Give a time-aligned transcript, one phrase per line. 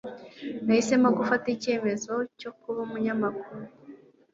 [0.65, 3.65] Nahisemo gufata icyemezo cyo kuba umunyamakuru.